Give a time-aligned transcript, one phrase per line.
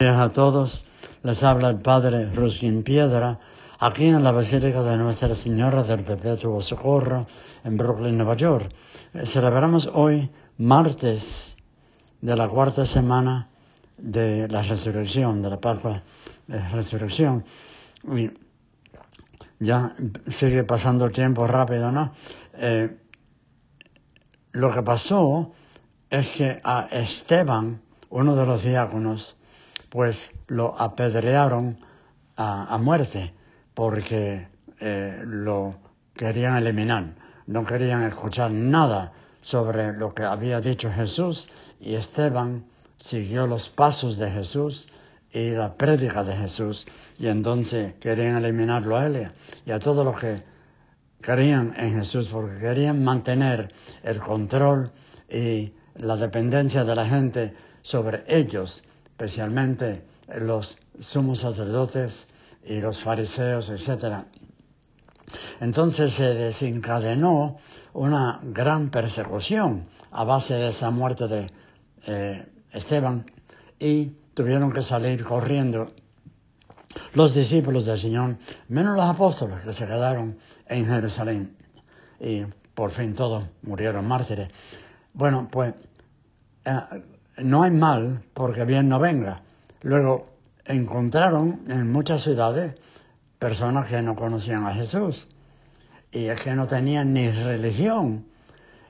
[0.00, 0.86] a todos.
[1.24, 3.40] Les habla el Padre Ruskin Piedra,
[3.80, 7.26] aquí en la Basílica de Nuestra Señora del Perpetuo Socorro,
[7.64, 8.72] en Brooklyn, Nueva York.
[9.12, 11.56] Eh, celebramos hoy, martes
[12.20, 13.48] de la cuarta semana
[13.96, 16.00] de la resurrección, de la Pascua
[16.46, 17.44] de Resurrección.
[18.04, 18.30] Y
[19.58, 19.96] ya
[20.28, 22.12] sigue pasando el tiempo rápido, ¿no?
[22.54, 22.96] Eh,
[24.52, 25.50] lo que pasó
[26.08, 29.34] es que a Esteban, uno de los diáconos,
[29.90, 31.78] pues lo apedrearon
[32.36, 33.34] a, muerte
[33.74, 34.48] porque
[34.80, 35.76] eh, lo
[36.14, 37.14] querían eliminar,
[37.46, 41.48] no querían escuchar nada sobre lo que había dicho Jesús
[41.80, 42.64] y Esteban
[42.96, 44.88] siguió los pasos de Jesús
[45.32, 46.86] y la prédica de Jesús
[47.18, 49.30] y entonces querían eliminarlo a él
[49.66, 50.42] y a todos los que
[51.20, 54.92] creían en Jesús porque querían mantener el control
[55.28, 58.84] y la dependencia de la gente sobre ellos
[59.18, 62.28] especialmente los sumos sacerdotes
[62.64, 64.22] y los fariseos, etc.
[65.60, 67.56] Entonces se desencadenó
[67.94, 71.50] una gran persecución a base de esa muerte de
[72.06, 73.26] eh, Esteban
[73.80, 75.90] y tuvieron que salir corriendo
[77.14, 78.36] los discípulos del Señor,
[78.68, 80.38] menos los apóstoles que se quedaron
[80.68, 81.56] en Jerusalén
[82.20, 84.48] y por fin todos murieron mártires.
[85.12, 85.74] Bueno, pues
[86.64, 87.02] eh,
[87.42, 89.42] no hay mal porque bien no venga.
[89.82, 90.26] Luego
[90.64, 92.74] encontraron en muchas ciudades
[93.38, 95.28] personas que no conocían a Jesús
[96.10, 98.26] y es que no tenían ni religión.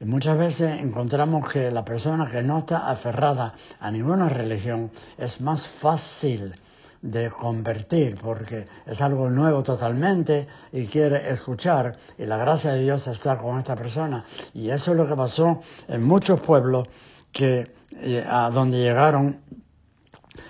[0.00, 5.40] Y muchas veces encontramos que la persona que no está aferrada a ninguna religión es
[5.40, 6.52] más fácil
[7.00, 13.06] de convertir porque es algo nuevo totalmente y quiere escuchar y la gracia de Dios
[13.06, 14.24] está con esta persona.
[14.52, 16.88] Y eso es lo que pasó en muchos pueblos
[17.30, 17.72] que
[18.06, 19.40] eh, a donde llegaron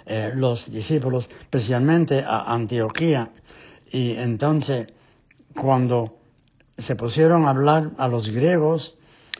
[0.07, 3.31] eh, los discípulos, especialmente a Antioquía.
[3.93, 4.89] Y entonces,
[5.55, 6.19] cuando
[6.77, 8.99] se pusieron a hablar a los griegos,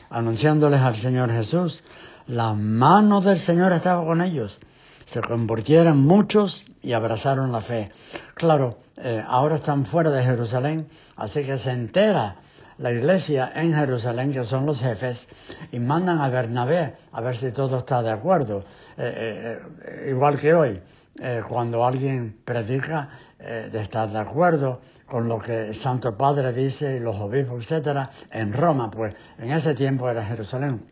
[0.09, 1.83] anunciándoles al Señor Jesús,
[2.25, 4.61] la mano del Señor estaba con ellos.
[5.05, 7.91] Se convirtieron muchos y abrazaron la fe.
[8.33, 10.87] Claro, eh, ahora están fuera de Jerusalén,
[11.17, 12.37] así que se entera
[12.77, 15.29] la iglesia en Jerusalén, que son los jefes,
[15.71, 18.65] y mandan a Bernabé a ver si todo está de acuerdo.
[18.97, 20.81] Eh, eh, igual que hoy,
[21.19, 26.97] eh, cuando alguien predica de estar de acuerdo con lo que el Santo Padre dice
[26.97, 30.83] y los obispos, etcétera, en Roma, pues en ese tiempo era Jerusalén.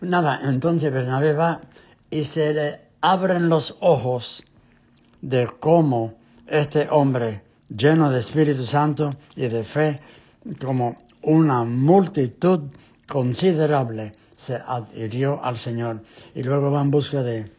[0.00, 1.60] Nada, entonces Bernabé va
[2.10, 4.46] y se le abren los ojos
[5.20, 6.14] de cómo
[6.46, 10.00] este hombre lleno de Espíritu Santo y de fe
[10.60, 12.70] como una multitud
[13.08, 16.02] considerable se adhirió al Señor.
[16.34, 17.50] Y luego va en busca de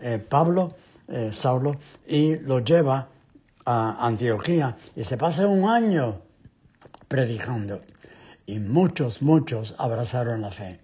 [0.00, 0.74] eh, Pablo,
[1.08, 1.76] eh, Saulo,
[2.06, 3.08] y lo lleva
[3.64, 4.76] a Antioquía.
[4.96, 6.20] Y se pasa un año
[7.08, 7.80] predicando.
[8.46, 10.80] Y muchos, muchos abrazaron la fe.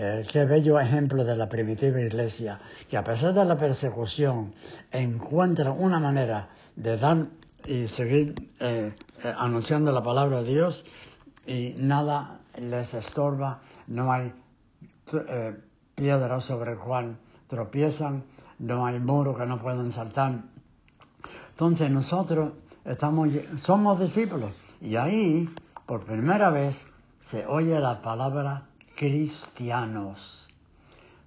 [0.00, 4.54] Eh, qué bello ejemplo de la primitiva iglesia, que a pesar de la persecución
[4.92, 7.26] encuentra una manera de dar
[7.66, 8.92] y seguir eh,
[9.22, 10.84] eh, anunciando la palabra de Dios
[11.46, 14.32] y nada les estorba, no hay
[15.12, 15.56] eh,
[15.94, 18.24] piedra sobre el cual tropiezan,
[18.58, 20.42] no hay muro que no puedan saltar.
[21.50, 22.52] Entonces nosotros
[22.84, 25.48] estamos, somos discípulos y ahí
[25.86, 26.86] por primera vez
[27.20, 30.48] se oye la palabra cristianos.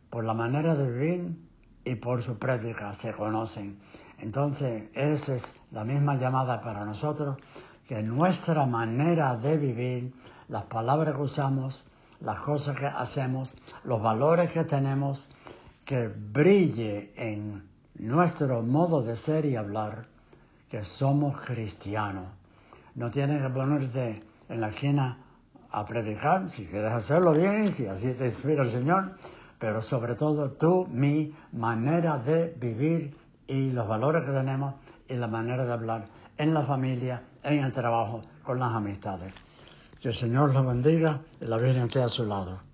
[0.10, 1.38] Por la manera de vivir
[1.84, 3.80] y por su práctica se conocen.
[4.20, 7.38] Entonces, esa es la misma llamada para nosotros,
[7.92, 10.14] que nuestra manera de vivir,
[10.48, 11.86] las palabras que usamos,
[12.22, 15.30] las cosas que hacemos, los valores que tenemos,
[15.84, 20.06] que brille en nuestro modo de ser y hablar,
[20.70, 22.28] que somos cristianos.
[22.96, 25.18] No tienes que ponerte en la esquina
[25.70, 29.18] a predicar, si quieres hacerlo bien, si así te inspira el Señor,
[29.60, 34.76] pero sobre todo tú, mi manera de vivir y los valores que tenemos
[35.10, 39.32] y la manera de hablar en la familia, en el trabajo, con las amistades.
[40.02, 42.71] Que el Señor los bendiga y la Virgen esté a su lado.